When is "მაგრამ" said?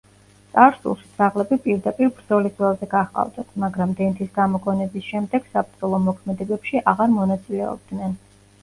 3.65-3.95